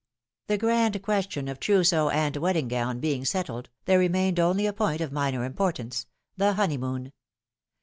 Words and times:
The 0.47 0.57
grand 0.57 0.99
question 1.03 1.47
of 1.47 1.59
trousseau 1.59 2.09
and 2.09 2.35
wedding 2.37 2.67
gown 2.67 2.99
being 2.99 3.23
settled, 3.23 3.69
there 3.85 3.99
remained 3.99 4.39
only 4.39 4.65
a 4.65 4.73
point 4.73 4.99
of 4.99 5.11
minor 5.11 5.45
importance 5.45 6.07
the 6.35 6.53
honeymoon. 6.53 7.11